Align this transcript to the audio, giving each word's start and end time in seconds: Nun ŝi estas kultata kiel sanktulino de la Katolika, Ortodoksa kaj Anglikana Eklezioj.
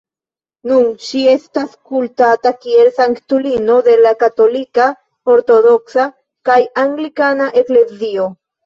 Nun 0.69 0.85
ŝi 1.07 1.19
estas 1.33 1.75
kultata 1.91 2.53
kiel 2.65 2.91
sanktulino 2.97 3.77
de 3.91 3.95
la 4.03 4.15
Katolika, 4.25 4.91
Ortodoksa 5.37 6.11
kaj 6.51 6.61
Anglikana 6.87 7.57
Eklezioj. 7.65 8.31